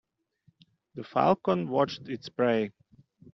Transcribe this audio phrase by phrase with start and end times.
[0.95, 2.71] The falcon watched its prey.